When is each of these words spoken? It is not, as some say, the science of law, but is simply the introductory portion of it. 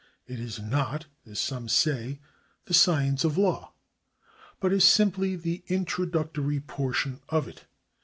It 0.25 0.39
is 0.39 0.57
not, 0.59 1.05
as 1.27 1.37
some 1.39 1.69
say, 1.69 2.21
the 2.65 2.73
science 2.73 3.23
of 3.23 3.37
law, 3.37 3.73
but 4.59 4.73
is 4.73 4.83
simply 4.83 5.35
the 5.35 5.63
introductory 5.67 6.59
portion 6.59 7.19
of 7.29 7.47
it. 7.47 7.65